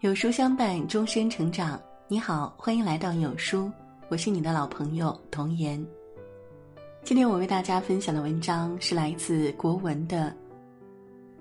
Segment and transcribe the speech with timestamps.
[0.00, 1.78] 有书相伴，终身成长。
[2.08, 3.70] 你好，欢迎来到有书，
[4.08, 5.86] 我是你的老朋友童言。
[7.04, 10.30] 今天我为大家分享的文章是来自国文的《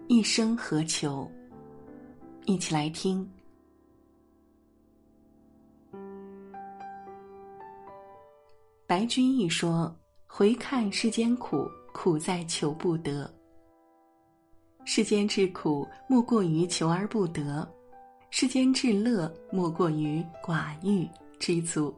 [0.08, 1.30] 一生何求》，
[2.52, 3.26] 一起来听。
[8.86, 9.96] 白居易说
[10.28, 13.32] ：“回看世间苦，苦在求不得。
[14.92, 17.72] 世间之苦，莫过于求而不得。”
[18.32, 21.08] 世间至乐，莫过于寡欲
[21.38, 21.94] 知足。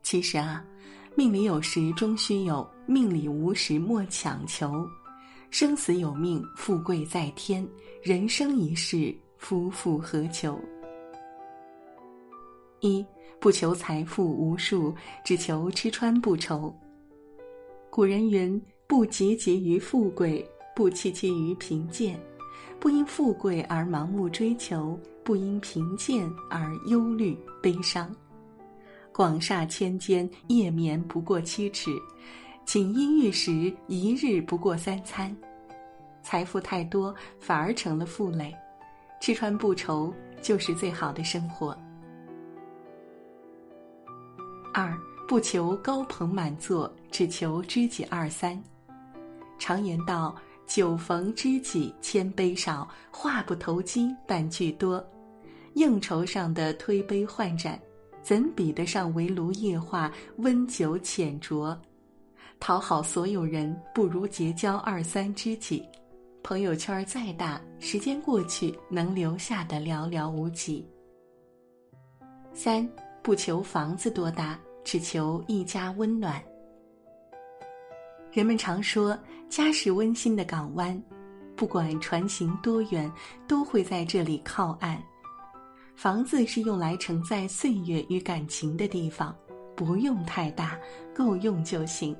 [0.00, 0.64] 其实啊，
[1.16, 4.88] 命里有时终须有，命里无时莫强求。
[5.50, 7.66] 生死有命，富贵在天。
[8.00, 10.56] 人生一世，夫复何求？
[12.78, 13.04] 一
[13.40, 16.72] 不求财富无数，只求吃穿不愁。
[17.90, 22.18] 古人云：“不汲汲于富贵，不戚戚于贫贱。
[22.80, 28.12] 不因富贵而盲目追求。”不因贫贱而忧虑悲伤，
[29.12, 31.92] 广厦千间，夜眠不过七尺；
[32.64, 35.32] 锦衣玉食，一日不过三餐。
[36.24, 38.50] 财富太多，反而成了负累；
[39.20, 41.70] 吃穿不愁，就是最好的生活。
[44.74, 44.92] 二
[45.28, 48.60] 不求高朋满座，只求知己二三。
[49.56, 50.34] 常言道。
[50.74, 55.06] 酒逢知己千杯少，话不投机半句多。
[55.74, 57.78] 应酬上的推杯换盏，
[58.22, 61.76] 怎比得上围炉夜话、温酒浅酌？
[62.58, 65.84] 讨好所有人，不如结交二三知己。
[66.42, 70.88] 朋友圈再大，时间过去，能留下的寥寥无几。
[72.54, 72.88] 三
[73.22, 76.42] 不求房子多大，只求一家温暖。
[78.32, 79.16] 人们常说，
[79.50, 81.00] 家是温馨的港湾，
[81.54, 83.12] 不管船行多远，
[83.46, 84.98] 都会在这里靠岸。
[85.94, 89.36] 房子是用来承载岁月与感情的地方，
[89.76, 90.78] 不用太大，
[91.14, 92.16] 够用就行。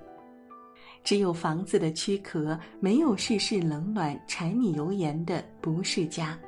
[1.02, 6.38] 只有房子的躯壳，没有世事冷暖、柴米油盐的，不是家。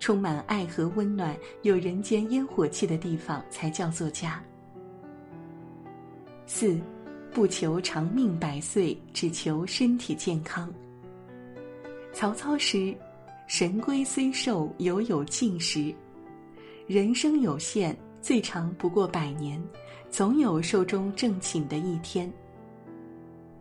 [0.00, 4.42] 充满爱和温暖，有人间烟火气的地方，才叫做家。
[6.46, 6.80] 四。
[7.36, 10.72] 不求长命百岁，只求身体健康。
[12.10, 12.96] 曹操时，
[13.46, 15.94] 神龟虽寿，犹有尽时。
[16.86, 19.62] 人生有限，最长不过百年，
[20.08, 22.32] 总有寿终正寝的一天。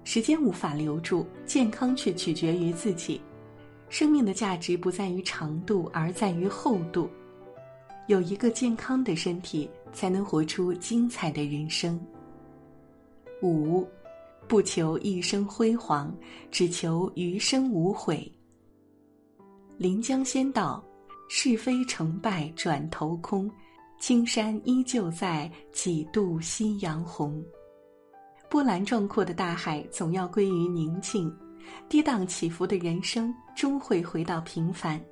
[0.06, 3.20] 时间无法留住，健康却取决于自己。
[3.90, 7.10] 生命的价值不在于长度，而在于厚度。
[8.08, 12.00] 有一个健康的身体，才能活出精彩的人生。
[13.42, 13.88] 五，
[14.48, 16.16] 不求一生辉煌，
[16.50, 18.32] 只求余生无悔。
[19.78, 20.84] 临江仙道
[21.28, 23.52] ：“是非成败转头空，
[24.00, 27.44] 青山依旧在，几度夕阳红。”
[28.50, 31.36] 波澜壮阔的大海总要归于宁静，
[31.90, 35.04] 跌宕起伏的人生终会回到平凡。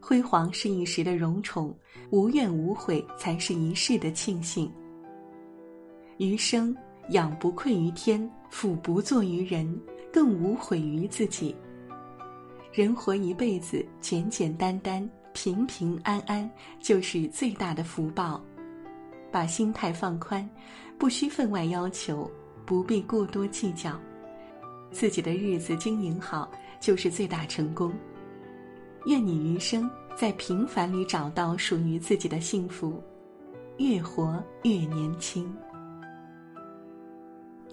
[0.00, 1.76] 辉煌是一时的荣宠，
[2.10, 4.72] 无怨无悔才是一世的庆幸。
[6.16, 6.76] 余生。
[7.10, 9.80] 养不愧于天，俯不作于人，
[10.12, 11.56] 更无悔于自己。
[12.72, 16.48] 人活一辈子，简简单单、平平安安，
[16.80, 18.40] 就是最大的福报。
[19.30, 20.48] 把心态放宽，
[20.98, 22.30] 不需分外要求，
[22.66, 23.98] 不必过多计较，
[24.90, 27.92] 自己的日子经营好，就是最大成功。
[29.06, 33.02] 愿你余生在平凡里找到属于自己的幸福，
[33.78, 35.50] 越活越年轻。